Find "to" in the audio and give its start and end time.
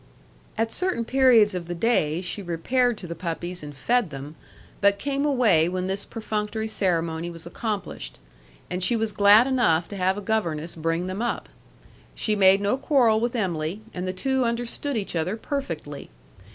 2.97-3.05, 9.89-9.95